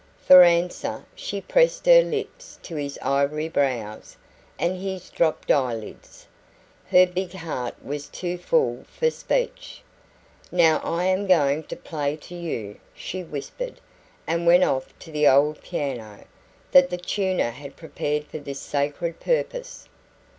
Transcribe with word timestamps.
For 0.25 0.41
answer, 0.41 1.05
she 1.13 1.41
pressed 1.41 1.85
her 1.85 2.01
lips 2.01 2.57
to 2.63 2.75
his 2.75 2.97
ivory 3.03 3.47
brows 3.49 4.17
and 4.57 4.81
his 4.81 5.11
dropped 5.11 5.51
eyelids. 5.51 6.25
Her 6.89 7.05
big 7.05 7.33
heart 7.33 7.75
was 7.85 8.07
too 8.07 8.39
full 8.39 8.83
for 8.87 9.11
speech. 9.11 9.83
"Now 10.51 10.79
I 10.79 11.03
am 11.03 11.27
going 11.27 11.65
to 11.65 11.75
play 11.75 12.15
to 12.15 12.33
you," 12.33 12.79
she 12.95 13.21
whispered, 13.23 13.79
and 14.25 14.47
went 14.47 14.63
off 14.63 14.91
to 15.01 15.11
the 15.11 15.27
old 15.27 15.61
piano, 15.61 16.25
that 16.71 16.89
the 16.89 16.97
tuner 16.97 17.51
had 17.51 17.75
prepared 17.75 18.25
for 18.25 18.39
this 18.39 18.59
sacred 18.59 19.19
purpose. 19.19 19.87